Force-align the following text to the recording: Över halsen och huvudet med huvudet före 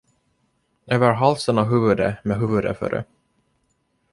Över 0.85 1.13
halsen 1.13 1.57
och 1.57 1.65
huvudet 1.69 2.23
med 2.25 2.39
huvudet 2.39 2.79
före 2.79 3.03